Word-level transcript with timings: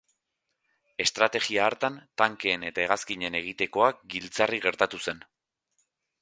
Estrategia 1.03 1.61
hartan, 1.65 1.99
tankeen 2.21 2.65
eta 2.71 2.83
hegazkinen 2.85 3.39
egitekoa 3.41 3.91
giltzarri 4.15 4.63
gertatu 4.65 5.03
zen. 5.07 5.23